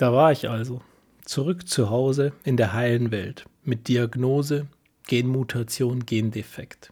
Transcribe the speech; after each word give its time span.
Da 0.00 0.14
war 0.14 0.32
ich 0.32 0.48
also, 0.48 0.80
zurück 1.26 1.68
zu 1.68 1.90
Hause 1.90 2.32
in 2.42 2.56
der 2.56 2.72
heilen 2.72 3.10
Welt, 3.10 3.44
mit 3.64 3.86
Diagnose, 3.86 4.66
Genmutation, 5.06 6.06
Gendefekt. 6.06 6.90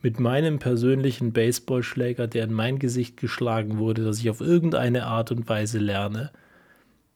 Mit 0.00 0.18
meinem 0.18 0.58
persönlichen 0.58 1.34
Baseballschläger, 1.34 2.26
der 2.26 2.44
in 2.44 2.54
mein 2.54 2.78
Gesicht 2.78 3.18
geschlagen 3.18 3.76
wurde, 3.76 4.02
dass 4.02 4.20
ich 4.20 4.30
auf 4.30 4.40
irgendeine 4.40 5.04
Art 5.04 5.30
und 5.30 5.46
Weise 5.46 5.78
lerne, 5.78 6.30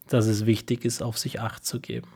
dass 0.07 0.27
es 0.27 0.45
wichtig 0.45 0.85
ist, 0.85 1.01
auf 1.01 1.17
sich 1.17 1.39
acht 1.39 1.65
zu 1.65 1.79
geben. 1.79 2.09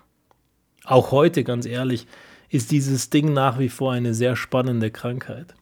Auch 0.84 1.10
heute, 1.10 1.44
ganz 1.44 1.66
ehrlich, 1.66 2.06
ist 2.50 2.70
dieses 2.70 3.10
Ding 3.10 3.34
nach 3.34 3.58
wie 3.58 3.70
vor 3.70 3.94
eine 3.94 4.14
sehr 4.14 4.36
spannende 4.36 4.92
Krankheit. 4.92 5.56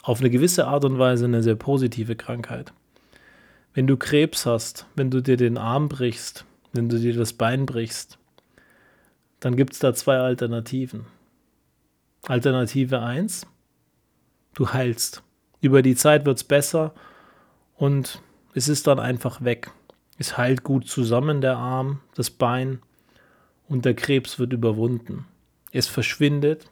Auf 0.00 0.20
eine 0.20 0.30
gewisse 0.30 0.66
Art 0.66 0.86
und 0.86 0.98
Weise 0.98 1.26
eine 1.26 1.42
sehr 1.42 1.56
positive 1.56 2.16
Krankheit. 2.16 2.72
Wenn 3.74 3.86
du 3.86 3.98
Krebs 3.98 4.46
hast, 4.46 4.86
wenn 4.96 5.10
du 5.10 5.20
dir 5.20 5.36
den 5.36 5.58
Arm 5.58 5.90
brichst, 5.90 6.46
wenn 6.72 6.88
du 6.88 6.98
dir 6.98 7.14
das 7.14 7.32
Bein 7.32 7.66
brichst, 7.66 8.18
dann 9.40 9.56
gibt 9.56 9.72
es 9.72 9.78
da 9.78 9.94
zwei 9.94 10.18
Alternativen. 10.18 11.06
Alternative 12.22 13.00
1, 13.00 13.46
du 14.54 14.72
heilst. 14.72 15.22
Über 15.60 15.82
die 15.82 15.94
Zeit 15.94 16.26
wird 16.26 16.36
es 16.36 16.44
besser 16.44 16.94
und 17.76 18.22
es 18.54 18.68
ist 18.68 18.86
dann 18.86 18.98
einfach 18.98 19.42
weg. 19.42 19.70
Es 20.18 20.36
heilt 20.36 20.64
gut 20.64 20.86
zusammen, 20.86 21.40
der 21.40 21.56
Arm, 21.56 22.00
das 22.14 22.30
Bein 22.30 22.80
und 23.68 23.84
der 23.84 23.94
Krebs 23.94 24.38
wird 24.38 24.52
überwunden. 24.52 25.26
Es 25.72 25.86
verschwindet 25.86 26.70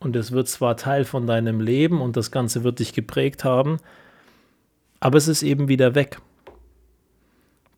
und 0.00 0.16
es 0.16 0.32
wird 0.32 0.48
zwar 0.48 0.76
Teil 0.76 1.04
von 1.04 1.26
deinem 1.26 1.60
Leben 1.60 2.00
und 2.02 2.16
das 2.16 2.30
Ganze 2.30 2.64
wird 2.64 2.78
dich 2.78 2.92
geprägt 2.92 3.44
haben, 3.44 3.78
aber 4.98 5.16
es 5.16 5.28
ist 5.28 5.42
eben 5.42 5.68
wieder 5.68 5.94
weg. 5.94 6.20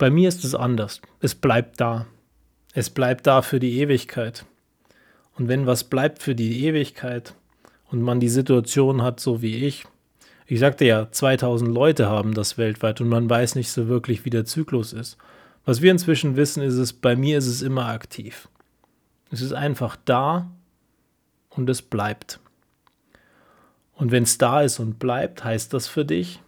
Bei 0.02 0.10
mir 0.10 0.28
ist 0.28 0.42
es 0.42 0.56
anders. 0.56 1.00
Es 1.20 1.36
bleibt 1.36 1.80
da. 1.80 2.06
Es 2.74 2.90
bleibt 2.90 3.24
da 3.28 3.40
für 3.40 3.60
die 3.60 3.78
Ewigkeit. 3.78 4.44
Und 5.36 5.46
wenn 5.46 5.64
was 5.64 5.84
bleibt 5.84 6.20
für 6.24 6.34
die 6.34 6.66
Ewigkeit 6.66 7.36
und 7.88 8.02
man 8.02 8.18
die 8.18 8.28
Situation 8.28 9.00
hat, 9.00 9.20
so 9.20 9.42
wie 9.42 9.64
ich, 9.64 9.84
ich 10.48 10.58
sagte 10.58 10.86
ja, 10.86 11.08
2000 11.08 11.72
Leute 11.72 12.08
haben 12.08 12.34
das 12.34 12.58
weltweit 12.58 13.00
und 13.00 13.10
man 13.10 13.30
weiß 13.30 13.54
nicht 13.54 13.70
so 13.70 13.86
wirklich, 13.86 14.24
wie 14.24 14.30
der 14.30 14.44
Zyklus 14.44 14.92
ist. 14.92 15.18
Was 15.64 15.82
wir 15.82 15.92
inzwischen 15.92 16.34
wissen, 16.34 16.64
ist 16.64 16.74
es, 16.74 16.92
bei 16.92 17.14
mir 17.14 17.38
ist 17.38 17.46
es 17.46 17.62
immer 17.62 17.86
aktiv. 17.86 18.48
Es 19.30 19.40
ist 19.40 19.52
einfach 19.52 19.96
da 20.04 20.50
und 21.48 21.70
es 21.70 21.80
bleibt. 21.80 22.40
Und 23.94 24.10
wenn 24.10 24.24
es 24.24 24.36
da 24.36 24.62
ist 24.62 24.80
und 24.80 24.98
bleibt, 24.98 25.44
heißt 25.44 25.72
das 25.72 25.86
für 25.86 26.04
dich, 26.04 26.40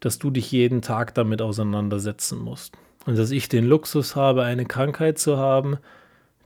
dass 0.00 0.18
du 0.18 0.30
dich 0.30 0.50
jeden 0.50 0.82
Tag 0.82 1.14
damit 1.14 1.42
auseinandersetzen 1.42 2.38
musst. 2.38 2.76
Und 3.06 3.16
dass 3.18 3.30
ich 3.30 3.48
den 3.48 3.66
Luxus 3.66 4.16
habe, 4.16 4.42
eine 4.44 4.66
Krankheit 4.66 5.18
zu 5.18 5.36
haben, 5.36 5.78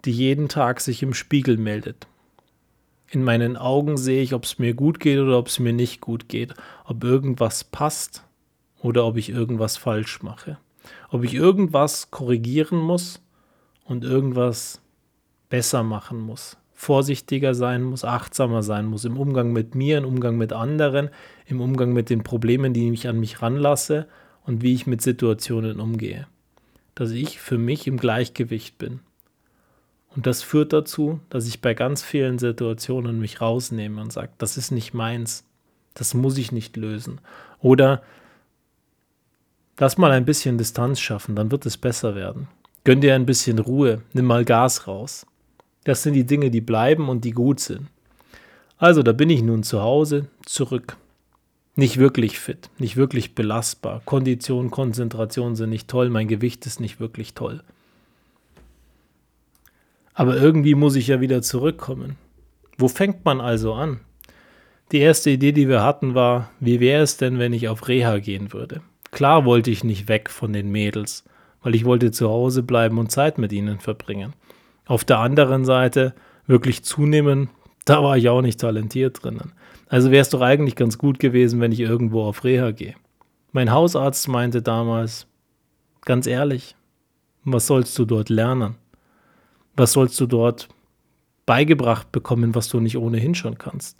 die 0.04 0.12
jeden 0.12 0.48
Tag 0.48 0.80
sich 0.80 1.02
im 1.02 1.14
Spiegel 1.14 1.56
meldet. 1.56 2.06
In 3.08 3.22
meinen 3.22 3.56
Augen 3.56 3.96
sehe 3.96 4.22
ich, 4.22 4.34
ob 4.34 4.44
es 4.44 4.58
mir 4.58 4.74
gut 4.74 5.00
geht 5.00 5.18
oder 5.18 5.38
ob 5.38 5.48
es 5.48 5.58
mir 5.58 5.72
nicht 5.72 6.00
gut 6.00 6.28
geht, 6.28 6.54
ob 6.84 7.04
irgendwas 7.04 7.64
passt 7.64 8.24
oder 8.80 9.04
ob 9.04 9.16
ich 9.16 9.30
irgendwas 9.30 9.76
falsch 9.76 10.22
mache, 10.22 10.58
ob 11.10 11.24
ich 11.24 11.34
irgendwas 11.34 12.10
korrigieren 12.10 12.78
muss 12.78 13.20
und 13.84 14.04
irgendwas 14.04 14.80
besser 15.48 15.82
machen 15.82 16.18
muss, 16.18 16.56
vorsichtiger 16.84 17.54
sein 17.54 17.82
muss, 17.82 18.04
achtsamer 18.04 18.62
sein 18.62 18.86
muss 18.86 19.04
im 19.04 19.16
Umgang 19.16 19.52
mit 19.52 19.74
mir, 19.74 19.98
im 19.98 20.04
Umgang 20.04 20.36
mit 20.36 20.52
anderen, 20.52 21.10
im 21.46 21.60
Umgang 21.60 21.92
mit 21.92 22.10
den 22.10 22.22
Problemen, 22.22 22.72
die 22.74 22.92
ich 22.92 23.08
an 23.08 23.18
mich 23.18 23.42
ranlasse 23.42 24.06
und 24.44 24.62
wie 24.62 24.74
ich 24.74 24.86
mit 24.86 25.02
Situationen 25.02 25.80
umgehe. 25.80 26.26
Dass 26.94 27.10
ich 27.10 27.40
für 27.40 27.58
mich 27.58 27.86
im 27.86 27.96
Gleichgewicht 27.96 28.78
bin. 28.78 29.00
Und 30.14 30.26
das 30.26 30.42
führt 30.42 30.72
dazu, 30.72 31.20
dass 31.30 31.48
ich 31.48 31.60
bei 31.60 31.74
ganz 31.74 32.02
vielen 32.02 32.38
Situationen 32.38 33.18
mich 33.18 33.40
rausnehme 33.40 34.00
und 34.00 34.12
sage, 34.12 34.30
das 34.38 34.56
ist 34.56 34.70
nicht 34.70 34.94
meins, 34.94 35.44
das 35.94 36.14
muss 36.14 36.38
ich 36.38 36.52
nicht 36.52 36.76
lösen. 36.76 37.20
Oder 37.60 38.02
lass 39.78 39.98
mal 39.98 40.12
ein 40.12 40.24
bisschen 40.24 40.58
Distanz 40.58 41.00
schaffen, 41.00 41.34
dann 41.34 41.50
wird 41.50 41.66
es 41.66 41.76
besser 41.76 42.14
werden. 42.14 42.46
Gönn 42.84 43.00
dir 43.00 43.14
ein 43.14 43.26
bisschen 43.26 43.58
Ruhe, 43.58 44.02
nimm 44.12 44.26
mal 44.26 44.44
Gas 44.44 44.86
raus. 44.86 45.26
Das 45.84 46.02
sind 46.02 46.14
die 46.14 46.26
Dinge, 46.26 46.50
die 46.50 46.60
bleiben 46.60 47.08
und 47.08 47.24
die 47.24 47.32
gut 47.32 47.60
sind. 47.60 47.88
Also, 48.78 49.02
da 49.02 49.12
bin 49.12 49.30
ich 49.30 49.42
nun 49.42 49.62
zu 49.62 49.82
Hause, 49.82 50.26
zurück. 50.44 50.96
Nicht 51.76 51.98
wirklich 51.98 52.38
fit, 52.38 52.70
nicht 52.78 52.96
wirklich 52.96 53.34
belastbar. 53.34 54.02
Kondition, 54.04 54.70
Konzentration 54.70 55.56
sind 55.56 55.70
nicht 55.70 55.88
toll, 55.88 56.08
mein 56.08 56.28
Gewicht 56.28 56.66
ist 56.66 56.80
nicht 56.80 57.00
wirklich 57.00 57.34
toll. 57.34 57.62
Aber 60.14 60.36
irgendwie 60.36 60.76
muss 60.76 60.94
ich 60.94 61.08
ja 61.08 61.20
wieder 61.20 61.42
zurückkommen. 61.42 62.16
Wo 62.78 62.88
fängt 62.88 63.24
man 63.24 63.40
also 63.40 63.74
an? 63.74 64.00
Die 64.92 64.98
erste 64.98 65.30
Idee, 65.30 65.50
die 65.52 65.68
wir 65.68 65.82
hatten, 65.82 66.14
war, 66.14 66.50
wie 66.60 66.78
wäre 66.78 67.02
es 67.02 67.16
denn, 67.16 67.38
wenn 67.38 67.52
ich 67.52 67.68
auf 67.68 67.88
Reha 67.88 68.18
gehen 68.18 68.52
würde? 68.52 68.80
Klar 69.10 69.44
wollte 69.44 69.70
ich 69.70 69.82
nicht 69.82 70.08
weg 70.08 70.30
von 70.30 70.52
den 70.52 70.70
Mädels, 70.70 71.24
weil 71.62 71.74
ich 71.74 71.84
wollte 71.84 72.12
zu 72.12 72.28
Hause 72.28 72.62
bleiben 72.62 72.98
und 72.98 73.10
Zeit 73.10 73.38
mit 73.38 73.52
ihnen 73.52 73.80
verbringen. 73.80 74.34
Auf 74.86 75.04
der 75.04 75.18
anderen 75.18 75.64
Seite 75.64 76.14
wirklich 76.46 76.84
zunehmen, 76.84 77.48
da 77.84 78.02
war 78.02 78.16
ich 78.16 78.28
auch 78.28 78.42
nicht 78.42 78.60
talentiert 78.60 79.22
drinnen. 79.22 79.52
Also 79.88 80.10
wäre 80.10 80.22
es 80.22 80.30
doch 80.30 80.40
eigentlich 80.40 80.76
ganz 80.76 80.98
gut 80.98 81.18
gewesen, 81.18 81.60
wenn 81.60 81.72
ich 81.72 81.80
irgendwo 81.80 82.22
auf 82.22 82.44
Reha 82.44 82.70
gehe. 82.70 82.94
Mein 83.52 83.70
Hausarzt 83.70 84.28
meinte 84.28 84.62
damals, 84.62 85.26
ganz 86.02 86.26
ehrlich, 86.26 86.76
was 87.44 87.66
sollst 87.66 87.98
du 87.98 88.04
dort 88.04 88.28
lernen? 88.28 88.76
Was 89.76 89.92
sollst 89.92 90.20
du 90.20 90.26
dort 90.26 90.68
beigebracht 91.46 92.10
bekommen, 92.12 92.54
was 92.54 92.68
du 92.68 92.80
nicht 92.80 92.96
ohnehin 92.96 93.34
schon 93.34 93.58
kannst? 93.58 93.98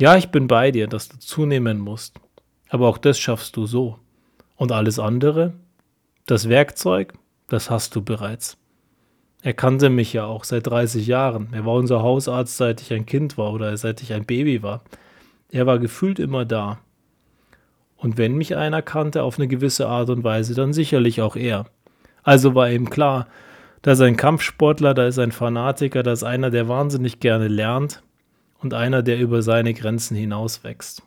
Ja, 0.00 0.16
ich 0.16 0.30
bin 0.30 0.46
bei 0.46 0.70
dir, 0.70 0.86
dass 0.86 1.08
du 1.08 1.18
zunehmen 1.18 1.78
musst, 1.78 2.18
aber 2.68 2.88
auch 2.88 2.98
das 2.98 3.18
schaffst 3.18 3.56
du 3.56 3.66
so. 3.66 3.98
Und 4.56 4.72
alles 4.72 4.98
andere, 4.98 5.54
das 6.26 6.48
Werkzeug, 6.48 7.14
das 7.48 7.68
hast 7.70 7.94
du 7.94 8.02
bereits. 8.02 8.56
Er 9.42 9.54
kannte 9.54 9.90
mich 9.90 10.12
ja 10.12 10.24
auch 10.24 10.44
seit 10.44 10.68
30 10.68 11.06
Jahren. 11.06 11.48
Er 11.52 11.66
war 11.66 11.74
unser 11.74 12.02
Hausarzt, 12.02 12.56
seit 12.56 12.80
ich 12.80 12.92
ein 12.92 13.06
Kind 13.06 13.36
war 13.36 13.52
oder 13.52 13.76
seit 13.76 14.00
ich 14.00 14.12
ein 14.12 14.24
Baby 14.24 14.62
war. 14.62 14.82
Er 15.50 15.66
war 15.66 15.80
gefühlt 15.80 16.20
immer 16.20 16.44
da. 16.44 16.78
Und 17.96 18.18
wenn 18.18 18.36
mich 18.36 18.56
einer 18.56 18.82
kannte 18.82 19.22
auf 19.22 19.38
eine 19.38 19.48
gewisse 19.48 19.88
Art 19.88 20.10
und 20.10 20.22
Weise, 20.22 20.54
dann 20.54 20.72
sicherlich 20.72 21.22
auch 21.22 21.36
er. 21.36 21.66
Also 22.22 22.54
war 22.54 22.70
ihm 22.70 22.88
klar, 22.88 23.26
da 23.82 23.92
ist 23.92 24.00
ein 24.00 24.16
Kampfsportler, 24.16 24.94
da 24.94 25.06
ist 25.08 25.18
ein 25.18 25.32
Fanatiker, 25.32 26.04
da 26.04 26.12
ist 26.12 26.22
einer, 26.22 26.50
der 26.50 26.68
wahnsinnig 26.68 27.18
gerne 27.18 27.48
lernt 27.48 28.02
und 28.60 28.74
einer, 28.74 29.02
der 29.02 29.18
über 29.18 29.42
seine 29.42 29.74
Grenzen 29.74 30.16
hinaus 30.16 30.62
wächst. 30.62 31.02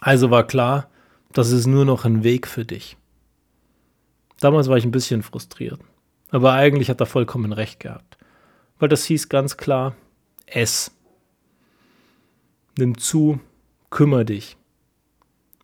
Also 0.00 0.30
war 0.30 0.44
klar, 0.44 0.88
das 1.32 1.52
ist 1.52 1.66
nur 1.66 1.84
noch 1.84 2.04
ein 2.04 2.24
Weg 2.24 2.48
für 2.48 2.64
dich. 2.64 2.96
Damals 4.40 4.68
war 4.68 4.76
ich 4.76 4.84
ein 4.84 4.90
bisschen 4.90 5.22
frustriert. 5.22 5.78
Aber 6.32 6.54
eigentlich 6.54 6.88
hat 6.88 6.98
er 6.98 7.06
vollkommen 7.06 7.52
recht 7.52 7.78
gehabt. 7.78 8.16
Weil 8.78 8.88
das 8.88 9.04
hieß 9.04 9.28
ganz 9.28 9.56
klar, 9.58 9.94
ess. 10.46 10.90
Nimm 12.76 12.98
zu, 12.98 13.38
kümmere 13.90 14.24
dich. 14.24 14.56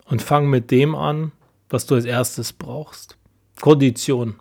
Und 0.05 0.23
fang 0.23 0.49
mit 0.49 0.71
dem 0.71 0.95
an, 0.95 1.33
was 1.71 1.87
du 1.87 1.95
als 1.95 2.05
erstes 2.05 2.53
brauchst. 2.53 3.17
Kondition. 3.61 4.37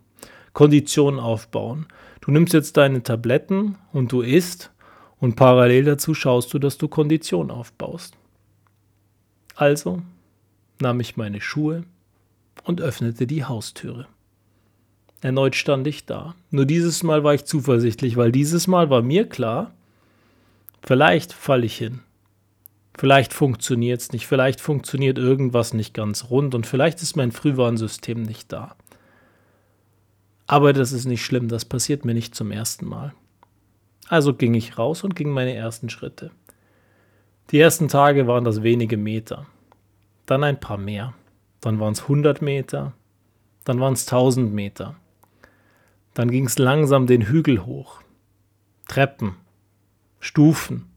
Kondition 0.53 1.19
aufbauen. 1.19 1.87
Du 2.21 2.31
nimmst 2.31 2.53
jetzt 2.53 2.75
deine 2.75 3.03
Tabletten 3.03 3.77
und 3.93 4.11
du 4.11 4.21
isst 4.21 4.71
und 5.19 5.35
parallel 5.35 5.85
dazu 5.85 6.13
schaust 6.13 6.53
du, 6.53 6.59
dass 6.59 6.77
du 6.77 6.89
Kondition 6.89 7.51
aufbaust. 7.51 8.17
Also 9.55 10.01
nahm 10.79 10.99
ich 10.99 11.15
meine 11.15 11.39
Schuhe 11.39 11.85
und 12.63 12.81
öffnete 12.81 13.27
die 13.27 13.45
Haustüre. 13.45 14.07
Erneut 15.21 15.55
stand 15.55 15.87
ich 15.87 16.05
da. 16.05 16.35
Nur 16.51 16.65
dieses 16.65 17.03
Mal 17.03 17.23
war 17.23 17.33
ich 17.33 17.45
zuversichtlich, 17.45 18.17
weil 18.17 18.31
dieses 18.31 18.67
Mal 18.67 18.89
war 18.89 19.01
mir 19.01 19.27
klar, 19.27 19.73
vielleicht 20.81 21.33
falle 21.33 21.65
ich 21.65 21.77
hin. 21.77 22.01
Vielleicht 22.97 23.33
funktioniert 23.33 24.01
es 24.01 24.11
nicht, 24.11 24.25
vielleicht 24.25 24.59
funktioniert 24.59 25.17
irgendwas 25.17 25.73
nicht 25.73 25.93
ganz 25.93 26.29
rund 26.29 26.55
und 26.55 26.65
vielleicht 26.65 27.01
ist 27.01 27.15
mein 27.15 27.31
Frühwarnsystem 27.31 28.23
nicht 28.23 28.51
da. 28.51 28.75
Aber 30.47 30.73
das 30.73 30.93
ist 30.93 31.05
nicht 31.05 31.23
schlimm, 31.23 31.47
das 31.47 31.65
passiert 31.65 32.05
mir 32.05 32.13
nicht 32.13 32.33
zum 32.33 32.51
ersten 32.51 32.87
Mal. 32.87 33.13
Also 34.07 34.33
ging 34.33 34.53
ich 34.53 34.77
raus 34.77 35.03
und 35.03 35.15
ging 35.15 35.29
meine 35.29 35.53
ersten 35.53 35.89
Schritte. 35.89 36.31
Die 37.51 37.59
ersten 37.59 37.87
Tage 37.87 38.27
waren 38.27 38.45
das 38.45 38.63
wenige 38.63 38.97
Meter, 38.97 39.45
dann 40.25 40.43
ein 40.43 40.59
paar 40.59 40.77
mehr, 40.77 41.13
dann 41.61 41.79
waren 41.79 41.93
es 41.93 42.03
100 42.03 42.41
Meter, 42.41 42.93
dann 43.63 43.79
waren 43.79 43.93
es 43.93 44.07
1000 44.07 44.53
Meter. 44.53 44.95
Dann 46.17 46.31
ging 46.31 46.47
es 46.47 46.57
langsam 46.57 47.05
den 47.05 47.27
Hügel 47.27 47.63
hoch. 47.63 48.01
Treppen, 48.87 49.35
Stufen. 50.19 50.87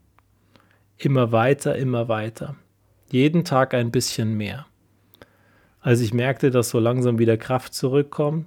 Immer 0.97 1.31
weiter, 1.31 1.77
immer 1.77 2.09
weiter. 2.09 2.57
Jeden 3.11 3.45
Tag 3.45 3.75
ein 3.75 3.91
bisschen 3.91 4.39
mehr. 4.39 4.65
Als 5.83 6.01
ich 6.01 6.15
merkte, 6.15 6.51
dass 6.51 6.71
so 6.71 6.79
langsam 6.79 7.19
wieder 7.19 7.37
Kraft 7.37 7.75
zurückkommt, 7.75 8.47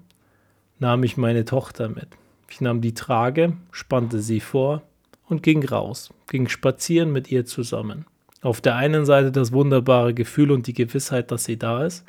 nahm 0.80 1.04
ich 1.04 1.16
meine 1.16 1.46
Tochter 1.46 1.90
mit. 1.90 2.08
Ich 2.50 2.60
nahm 2.60 2.82
die 2.82 2.96
Trage, 2.96 3.54
spannte 3.70 4.20
sie 4.20 4.40
vor 4.40 4.82
und 5.30 5.44
ging 5.44 5.64
raus, 5.64 6.12
ging 6.28 6.50
spazieren 6.50 7.12
mit 7.12 7.30
ihr 7.30 7.46
zusammen. 7.46 8.08
Auf 8.42 8.62
der 8.62 8.78
einen 8.78 9.06
Seite 9.06 9.32
das 9.32 9.52
wunderbare 9.52 10.16
Gefühl 10.16 10.50
und 10.50 10.66
die 10.66 10.74
Gewissheit, 10.74 11.30
dass 11.30 11.44
sie 11.44 11.60
da 11.60 11.86
ist, 11.86 12.04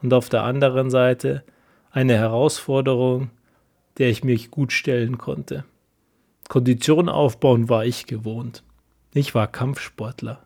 und 0.00 0.14
auf 0.14 0.30
der 0.30 0.42
anderen 0.42 0.88
Seite 0.88 1.44
eine 1.90 2.14
Herausforderung, 2.14 3.28
der 3.98 4.10
ich 4.10 4.24
mich 4.24 4.50
gut 4.50 4.72
stellen 4.72 5.18
konnte. 5.18 5.64
Kondition 6.48 7.08
aufbauen 7.08 7.68
war 7.68 7.84
ich 7.84 8.06
gewohnt. 8.06 8.62
Ich 9.14 9.34
war 9.34 9.46
Kampfsportler. 9.46 10.42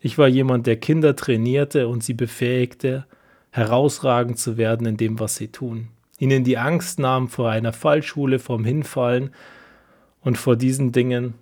Ich 0.00 0.18
war 0.18 0.28
jemand, 0.28 0.66
der 0.66 0.76
Kinder 0.76 1.16
trainierte 1.16 1.88
und 1.88 2.04
sie 2.04 2.14
befähigte, 2.14 3.06
herausragend 3.50 4.38
zu 4.38 4.56
werden 4.56 4.86
in 4.86 4.96
dem, 4.96 5.18
was 5.18 5.36
sie 5.36 5.48
tun. 5.48 5.88
Ihnen 6.18 6.44
die 6.44 6.58
Angst 6.58 6.98
nahm 6.98 7.28
vor 7.28 7.50
einer 7.50 7.72
Fallschule, 7.72 8.38
vorm 8.38 8.64
Hinfallen 8.64 9.30
und 10.20 10.38
vor 10.38 10.56
diesen 10.56 10.92
Dingen, 10.92 11.34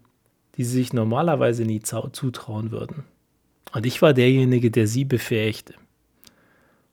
die 0.56 0.64
sie 0.64 0.78
sich 0.78 0.92
normalerweise 0.92 1.64
nie 1.64 1.80
zutrauen 1.80 2.70
würden. 2.70 3.04
Und 3.72 3.84
ich 3.84 4.00
war 4.00 4.14
derjenige, 4.14 4.70
der 4.70 4.86
sie 4.86 5.04
befähigte. 5.04 5.74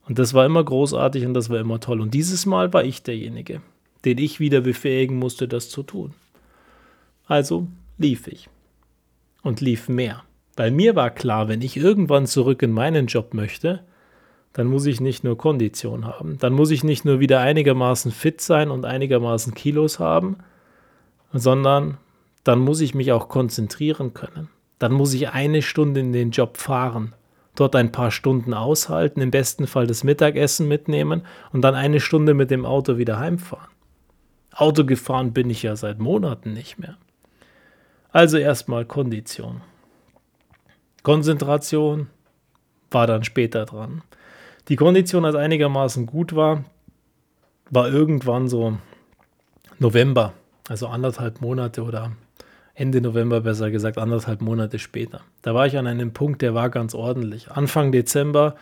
Und 0.06 0.20
das 0.20 0.34
war 0.34 0.46
immer 0.46 0.64
großartig 0.64 1.26
und 1.26 1.34
das 1.34 1.50
war 1.50 1.60
immer 1.60 1.80
toll. 1.80 2.02
Und 2.02 2.14
dieses 2.14 2.46
Mal 2.46 2.74
war 2.74 2.84
ich 2.84 3.04
derjenige, 3.04 3.62
den 4.06 4.18
ich 4.18 4.40
wieder 4.40 4.62
befähigen 4.62 5.18
musste, 5.18 5.48
das 5.48 5.70
zu 5.70 5.84
tun. 5.84 6.14
Also 7.26 7.68
lief 7.98 8.28
ich. 8.28 8.50
Und 9.42 9.62
lief 9.62 9.90
mehr. 9.90 10.24
Weil 10.56 10.72
mir 10.72 10.96
war 10.96 11.10
klar, 11.10 11.48
wenn 11.48 11.62
ich 11.62 11.78
irgendwann 11.78 12.28
zurück 12.28 12.62
in 12.62 12.72
meinen 12.72 13.08
Job 13.08 13.34
möchte, 13.34 13.84
dann 14.54 14.68
muss 14.68 14.86
ich 14.86 15.02
nicht 15.02 15.24
nur 15.24 15.38
Kondition 15.38 16.06
haben. 16.06 16.38
Dann 16.40 16.54
muss 16.54 16.72
ich 16.72 16.84
nicht 16.84 17.06
nur 17.06 17.20
wieder 17.20 17.40
einigermaßen 17.40 18.12
fit 18.12 18.40
sein 18.40 18.70
und 18.70 18.86
einigermaßen 18.86 19.54
Kilos 19.54 20.00
haben, 20.00 20.38
sondern 21.34 21.98
dann 22.44 22.60
muss 22.60 22.82
ich 22.82 22.94
mich 22.94 23.12
auch 23.12 23.30
konzentrieren 23.30 24.14
können. 24.14 24.50
Dann 24.80 24.92
muss 24.92 25.14
ich 25.14 25.30
eine 25.30 25.62
Stunde 25.62 26.02
in 26.02 26.14
den 26.14 26.32
Job 26.32 26.58
fahren 26.58 27.16
dort 27.56 27.76
ein 27.76 27.92
paar 27.92 28.12
Stunden 28.12 28.54
aushalten, 28.54 29.22
im 29.22 29.32
besten 29.32 29.68
Fall 29.68 29.88
das 29.88 30.04
Mittagessen 30.04 30.68
mitnehmen 30.68 31.24
und 31.52 31.62
dann 31.62 31.76
eine 31.76 32.00
Stunde 32.00 32.34
mit 32.34 32.52
dem 32.52 32.66
Auto 32.66 32.98
wieder 32.98 33.20
heimfahren. 33.20 33.68
Auto 34.56 34.86
gefahren 34.86 35.34
bin 35.34 35.50
ich 35.50 35.64
ja 35.64 35.76
seit 35.76 36.00
Monaten 36.00 36.54
nicht 36.54 36.80
mehr. 36.80 36.98
Also 38.12 38.38
erstmal 38.38 38.86
Kondition. 38.86 39.62
Konzentration 41.02 42.08
war 42.92 43.08
dann 43.08 43.24
später 43.24 43.66
dran. 43.66 44.04
Die 44.70 44.76
Kondition, 44.76 45.26
als 45.26 45.36
einigermaßen 45.36 46.06
gut 46.06 46.36
war, 46.36 46.64
war 47.70 47.90
irgendwann 47.90 48.48
so 48.48 48.78
November, 49.80 50.34
also 50.70 50.88
anderthalb 50.88 51.42
Monate 51.42 51.84
oder 51.84 52.12
Ende 52.76 53.02
November 53.02 53.42
besser 53.42 53.72
gesagt, 53.72 53.98
anderthalb 53.98 54.42
Monate 54.42 54.80
später. 54.80 55.22
Da 55.42 55.54
war 55.54 55.68
ich 55.68 55.78
an 55.78 55.88
einem 55.88 56.14
Punkt, 56.14 56.42
der 56.42 56.54
war 56.54 56.70
ganz 56.70 56.96
ordentlich. 56.96 57.52
Anfang 57.52 57.92
Dezember 57.92 58.56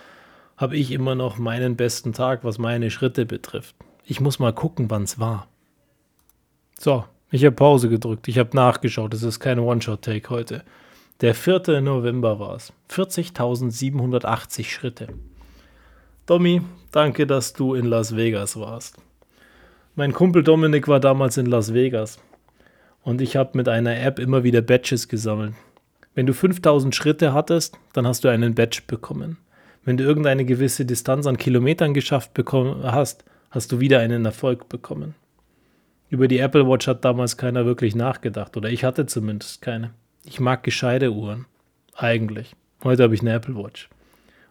habe 0.58 0.76
ich 0.76 0.92
immer 0.92 1.16
noch 1.16 1.38
meinen 1.38 1.76
besten 1.76 2.14
Tag, 2.14 2.44
was 2.44 2.58
meine 2.58 2.90
Schritte 2.90 3.26
betrifft. 3.26 3.76
Ich 4.06 4.20
muss 4.20 4.40
mal 4.40 4.54
gucken, 4.54 4.90
wann 4.90 5.04
es 5.04 5.20
war. 5.20 5.48
So, 6.84 7.06
ich 7.30 7.46
habe 7.46 7.56
Pause 7.56 7.90
gedrückt, 7.90 8.28
ich 8.28 8.40
habe 8.40 8.56
nachgeschaut, 8.56 9.14
es 9.14 9.22
ist 9.22 9.40
kein 9.40 9.60
One-Shot-Take 9.60 10.32
heute. 10.32 10.64
Der 11.22 11.36
4. 11.36 11.80
November 11.80 12.40
war 12.40 12.56
es. 12.56 12.74
40.780 12.90 14.64
Schritte. 14.64 15.10
Domi, 16.26 16.64
danke, 16.92 17.28
dass 17.28 17.54
du 17.54 17.76
in 17.76 17.86
Las 17.86 18.16
Vegas 18.16 18.60
warst. 18.60 18.98
Mein 19.94 20.12
Kumpel 20.12 20.42
Dominik 20.42 20.88
war 20.88 21.00
damals 21.00 21.38
in 21.38 21.46
Las 21.46 21.72
Vegas 21.72 22.18
und 23.04 23.22
ich 23.22 23.36
habe 23.36 23.56
mit 23.60 23.70
einer 23.70 24.00
App 24.02 24.18
immer 24.18 24.44
wieder 24.44 24.64
Badges 24.64 25.08
gesammelt. 25.08 25.54
Wenn 26.16 26.26
du 26.26 26.34
5000 26.34 26.96
Schritte 26.96 27.32
hattest, 27.32 27.78
dann 27.94 28.08
hast 28.08 28.24
du 28.24 28.28
einen 28.28 28.56
Badge 28.56 28.82
bekommen. 28.88 29.38
Wenn 29.86 29.98
du 29.98 30.04
irgendeine 30.04 30.46
gewisse 30.46 30.84
Distanz 30.84 31.28
an 31.28 31.38
Kilometern 31.38 31.94
geschafft 31.94 32.32
hast, 32.44 33.24
hast 33.52 33.72
du 33.72 33.80
wieder 33.80 34.00
einen 34.00 34.26
Erfolg 34.26 34.68
bekommen. 34.68 35.14
Über 36.12 36.28
die 36.28 36.40
Apple 36.40 36.68
Watch 36.68 36.90
hat 36.90 37.06
damals 37.06 37.38
keiner 37.38 37.66
wirklich 37.66 37.96
nachgedacht, 37.96 38.58
oder 38.58 38.70
ich 38.70 38.84
hatte 38.84 39.06
zumindest 39.06 39.62
keine. 39.62 39.92
Ich 40.26 40.42
mag 40.42 40.62
gescheite 40.62 41.14
Uhren. 41.14 41.46
Eigentlich. 41.96 42.54
Heute 42.84 43.04
habe 43.04 43.16
ich 43.16 43.22
eine 43.22 43.32
Apple 43.32 43.56
Watch. 43.56 43.88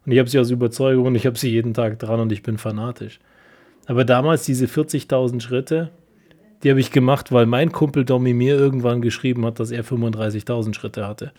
Und 0.06 0.12
ich 0.12 0.18
habe 0.18 0.30
sie 0.30 0.38
aus 0.38 0.50
Überzeugung 0.50 1.04
und 1.04 1.16
ich 1.16 1.26
habe 1.26 1.38
sie 1.38 1.50
jeden 1.50 1.74
Tag 1.74 1.98
dran 1.98 2.18
und 2.18 2.32
ich 2.32 2.42
bin 2.42 2.56
fanatisch. 2.56 3.20
Aber 3.84 4.06
damals 4.06 4.44
diese 4.44 4.64
40.000 4.64 5.42
Schritte, 5.42 5.90
die 6.62 6.70
habe 6.70 6.80
ich 6.80 6.92
gemacht, 6.92 7.30
weil 7.30 7.44
mein 7.44 7.72
Kumpel 7.72 8.06
Domi 8.06 8.32
mir 8.32 8.56
irgendwann 8.56 9.02
geschrieben 9.02 9.44
hat, 9.44 9.60
dass 9.60 9.70
er 9.70 9.84
35.000 9.84 10.72
Schritte 10.72 11.06
hatte. 11.06 11.30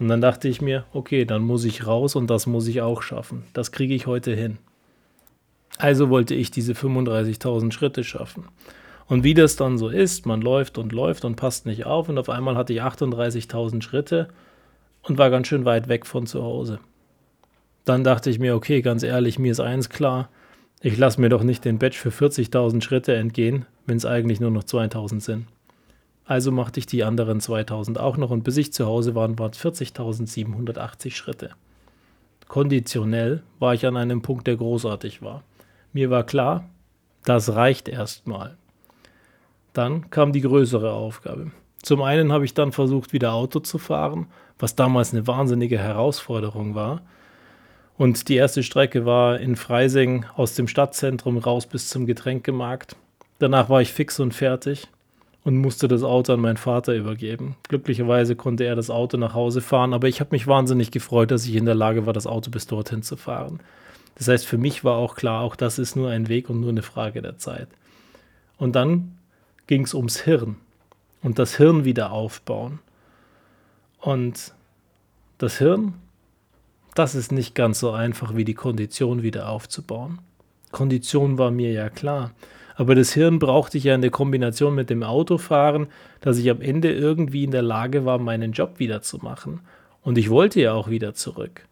Und 0.00 0.08
dann 0.08 0.20
dachte 0.20 0.48
ich 0.48 0.60
mir, 0.60 0.84
okay, 0.92 1.24
dann 1.24 1.42
muss 1.42 1.64
ich 1.64 1.86
raus 1.86 2.16
und 2.16 2.28
das 2.28 2.48
muss 2.48 2.66
ich 2.66 2.82
auch 2.82 3.02
schaffen. 3.02 3.44
Das 3.52 3.70
kriege 3.70 3.94
ich 3.94 4.08
heute 4.08 4.34
hin. 4.34 4.58
Also 5.78 6.10
wollte 6.10 6.34
ich 6.34 6.50
diese 6.50 6.72
35.000 6.72 7.70
Schritte 7.70 8.02
schaffen. 8.02 8.48
Und 9.10 9.24
wie 9.24 9.34
das 9.34 9.56
dann 9.56 9.76
so 9.76 9.88
ist, 9.88 10.24
man 10.24 10.40
läuft 10.40 10.78
und 10.78 10.92
läuft 10.92 11.24
und 11.24 11.34
passt 11.34 11.66
nicht 11.66 11.84
auf 11.84 12.08
und 12.08 12.16
auf 12.16 12.28
einmal 12.28 12.56
hatte 12.56 12.72
ich 12.72 12.80
38.000 12.80 13.82
Schritte 13.82 14.28
und 15.02 15.18
war 15.18 15.30
ganz 15.30 15.48
schön 15.48 15.64
weit 15.64 15.88
weg 15.88 16.06
von 16.06 16.28
zu 16.28 16.44
Hause. 16.44 16.78
Dann 17.84 18.04
dachte 18.04 18.30
ich 18.30 18.38
mir, 18.38 18.54
okay, 18.54 18.82
ganz 18.82 19.02
ehrlich, 19.02 19.36
mir 19.36 19.50
ist 19.50 19.58
eins 19.58 19.88
klar, 19.88 20.28
ich 20.80 20.96
lasse 20.96 21.20
mir 21.20 21.28
doch 21.28 21.42
nicht 21.42 21.64
den 21.64 21.80
Badge 21.80 21.96
für 21.96 22.10
40.000 22.10 22.82
Schritte 22.82 23.16
entgehen, 23.16 23.66
wenn 23.84 23.96
es 23.96 24.06
eigentlich 24.06 24.38
nur 24.38 24.52
noch 24.52 24.62
2000 24.62 25.20
sind. 25.20 25.46
Also 26.24 26.52
machte 26.52 26.78
ich 26.78 26.86
die 26.86 27.02
anderen 27.02 27.40
2000 27.40 27.98
auch 27.98 28.16
noch 28.16 28.30
und 28.30 28.44
bis 28.44 28.58
ich 28.58 28.72
zu 28.72 28.86
Hause 28.86 29.16
war, 29.16 29.36
waren 29.40 29.50
es 29.50 29.58
40.780 29.58 31.10
Schritte. 31.10 31.50
Konditionell 32.46 33.42
war 33.58 33.74
ich 33.74 33.84
an 33.86 33.96
einem 33.96 34.22
Punkt, 34.22 34.46
der 34.46 34.54
großartig 34.54 35.20
war. 35.20 35.42
Mir 35.92 36.10
war 36.10 36.22
klar, 36.22 36.70
das 37.24 37.56
reicht 37.56 37.88
erstmal. 37.88 38.56
Dann 39.72 40.10
kam 40.10 40.32
die 40.32 40.40
größere 40.40 40.92
Aufgabe. 40.92 41.52
Zum 41.82 42.02
einen 42.02 42.32
habe 42.32 42.44
ich 42.44 42.54
dann 42.54 42.72
versucht, 42.72 43.12
wieder 43.12 43.32
Auto 43.32 43.60
zu 43.60 43.78
fahren, 43.78 44.26
was 44.58 44.76
damals 44.76 45.12
eine 45.12 45.26
wahnsinnige 45.26 45.78
Herausforderung 45.78 46.74
war. 46.74 47.00
Und 47.96 48.28
die 48.28 48.36
erste 48.36 48.62
Strecke 48.62 49.04
war 49.06 49.38
in 49.40 49.56
Freising 49.56 50.24
aus 50.36 50.54
dem 50.54 50.68
Stadtzentrum 50.68 51.38
raus 51.38 51.66
bis 51.66 51.88
zum 51.88 52.06
Getränkemarkt. 52.06 52.96
Danach 53.38 53.68
war 53.68 53.80
ich 53.80 53.92
fix 53.92 54.20
und 54.20 54.34
fertig 54.34 54.88
und 55.44 55.56
musste 55.56 55.88
das 55.88 56.02
Auto 56.02 56.34
an 56.34 56.40
meinen 56.40 56.56
Vater 56.56 56.94
übergeben. 56.94 57.56
Glücklicherweise 57.68 58.36
konnte 58.36 58.64
er 58.64 58.76
das 58.76 58.90
Auto 58.90 59.16
nach 59.16 59.34
Hause 59.34 59.60
fahren, 59.60 59.94
aber 59.94 60.08
ich 60.08 60.20
habe 60.20 60.30
mich 60.32 60.46
wahnsinnig 60.46 60.90
gefreut, 60.90 61.30
dass 61.30 61.46
ich 61.46 61.54
in 61.54 61.64
der 61.64 61.74
Lage 61.74 62.06
war, 62.06 62.12
das 62.12 62.26
Auto 62.26 62.50
bis 62.50 62.66
dorthin 62.66 63.02
zu 63.02 63.16
fahren. 63.16 63.60
Das 64.16 64.28
heißt, 64.28 64.46
für 64.46 64.58
mich 64.58 64.84
war 64.84 64.96
auch 64.96 65.14
klar, 65.14 65.42
auch 65.42 65.56
das 65.56 65.78
ist 65.78 65.96
nur 65.96 66.10
ein 66.10 66.28
Weg 66.28 66.50
und 66.50 66.60
nur 66.60 66.70
eine 66.70 66.82
Frage 66.82 67.22
der 67.22 67.38
Zeit. 67.38 67.68
Und 68.58 68.76
dann 68.76 69.16
ging 69.70 69.84
es 69.84 69.94
ums 69.94 70.20
Hirn 70.20 70.56
und 71.22 71.38
das 71.38 71.56
Hirn 71.56 71.86
wieder 71.86 72.12
aufbauen. 72.12 72.80
Und 74.00 74.52
das 75.38 75.56
Hirn 75.56 75.94
das 76.94 77.14
ist 77.14 77.32
nicht 77.32 77.54
ganz 77.54 77.80
so 77.80 77.92
einfach 77.92 78.34
wie 78.34 78.44
die 78.44 78.54
Kondition 78.54 79.22
wieder 79.22 79.48
aufzubauen. 79.48 80.18
Kondition 80.72 81.38
war 81.38 81.50
mir 81.50 81.72
ja 81.72 81.88
klar. 81.88 82.32
Aber 82.74 82.94
das 82.94 83.12
Hirn 83.12 83.38
brauchte 83.38 83.78
ich 83.78 83.84
ja 83.84 83.94
in 83.94 84.00
der 84.00 84.10
Kombination 84.10 84.74
mit 84.74 84.90
dem 84.90 85.02
Autofahren, 85.02 85.88
dass 86.20 86.38
ich 86.38 86.50
am 86.50 86.60
Ende 86.60 86.92
irgendwie 86.92 87.44
in 87.44 87.50
der 87.50 87.62
Lage 87.62 88.04
war, 88.04 88.18
meinen 88.18 88.52
Job 88.52 88.78
wieder 88.78 89.02
zu 89.02 89.18
machen. 89.18 89.60
Und 90.02 90.18
ich 90.18 90.30
wollte 90.30 90.60
ja 90.60 90.72
auch 90.72 90.88
wieder 90.88 91.14
zurück. 91.14 91.66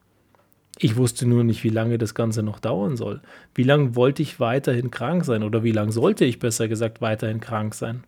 Ich 0.80 0.96
wusste 0.96 1.26
nur 1.26 1.42
nicht, 1.42 1.64
wie 1.64 1.70
lange 1.70 1.98
das 1.98 2.14
Ganze 2.14 2.42
noch 2.42 2.60
dauern 2.60 2.96
soll. 2.96 3.20
Wie 3.54 3.64
lange 3.64 3.96
wollte 3.96 4.22
ich 4.22 4.38
weiterhin 4.38 4.90
krank 4.90 5.24
sein 5.24 5.42
oder 5.42 5.64
wie 5.64 5.72
lange 5.72 5.90
sollte 5.90 6.24
ich 6.24 6.38
besser 6.38 6.68
gesagt 6.68 7.00
weiterhin 7.00 7.40
krank 7.40 7.74
sein? 7.74 8.04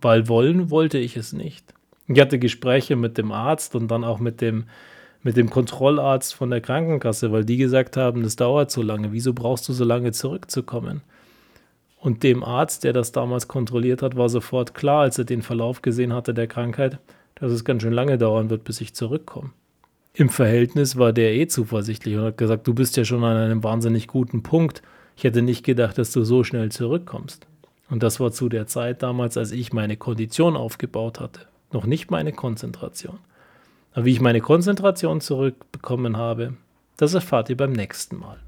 Weil 0.00 0.28
wollen 0.28 0.70
wollte 0.70 0.98
ich 0.98 1.16
es 1.16 1.32
nicht. 1.32 1.74
Ich 2.06 2.20
hatte 2.20 2.38
Gespräche 2.38 2.94
mit 2.94 3.18
dem 3.18 3.32
Arzt 3.32 3.74
und 3.74 3.88
dann 3.88 4.04
auch 4.04 4.20
mit 4.20 4.40
dem 4.40 4.66
mit 5.26 5.36
dem 5.36 5.50
Kontrollarzt 5.50 6.34
von 6.34 6.50
der 6.50 6.60
Krankenkasse, 6.60 7.32
weil 7.32 7.44
die 7.44 7.56
gesagt 7.56 7.96
haben, 7.96 8.22
das 8.22 8.36
dauert 8.36 8.70
so 8.70 8.80
lange. 8.80 9.10
Wieso 9.10 9.32
brauchst 9.32 9.68
du 9.68 9.72
so 9.72 9.84
lange 9.84 10.12
zurückzukommen? 10.12 11.02
Und 11.98 12.22
dem 12.22 12.44
Arzt, 12.44 12.84
der 12.84 12.92
das 12.92 13.10
damals 13.10 13.48
kontrolliert 13.48 14.02
hat, 14.02 14.16
war 14.16 14.28
sofort 14.28 14.74
klar, 14.74 15.00
als 15.00 15.18
er 15.18 15.24
den 15.24 15.42
Verlauf 15.42 15.82
gesehen 15.82 16.12
hatte 16.12 16.32
der 16.32 16.46
Krankheit, 16.46 17.00
dass 17.34 17.50
es 17.50 17.64
ganz 17.64 17.82
schön 17.82 17.92
lange 17.92 18.18
dauern 18.18 18.50
wird, 18.50 18.62
bis 18.62 18.80
ich 18.80 18.94
zurückkomme. 18.94 19.50
Im 20.18 20.30
Verhältnis 20.30 20.96
war 20.96 21.12
der 21.12 21.34
eh 21.34 21.46
zuversichtlich 21.46 22.16
und 22.16 22.24
hat 22.24 22.38
gesagt, 22.38 22.66
du 22.66 22.72
bist 22.72 22.96
ja 22.96 23.04
schon 23.04 23.22
an 23.22 23.36
einem 23.36 23.62
wahnsinnig 23.62 24.06
guten 24.06 24.42
Punkt. 24.42 24.80
Ich 25.14 25.24
hätte 25.24 25.42
nicht 25.42 25.62
gedacht, 25.62 25.98
dass 25.98 26.10
du 26.10 26.24
so 26.24 26.42
schnell 26.42 26.72
zurückkommst. 26.72 27.46
Und 27.90 28.02
das 28.02 28.18
war 28.18 28.32
zu 28.32 28.48
der 28.48 28.66
Zeit 28.66 29.02
damals, 29.02 29.36
als 29.36 29.52
ich 29.52 29.74
meine 29.74 29.98
Kondition 29.98 30.56
aufgebaut 30.56 31.20
hatte, 31.20 31.42
noch 31.70 31.84
nicht 31.84 32.10
meine 32.10 32.32
Konzentration. 32.32 33.18
Aber 33.92 34.06
wie 34.06 34.12
ich 34.12 34.22
meine 34.22 34.40
Konzentration 34.40 35.20
zurückbekommen 35.20 36.16
habe, 36.16 36.54
das 36.96 37.12
erfahrt 37.12 37.50
ihr 37.50 37.56
beim 37.58 37.72
nächsten 37.72 38.16
Mal. 38.16 38.38